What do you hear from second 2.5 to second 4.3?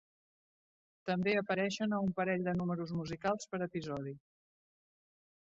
números musicals per episodi.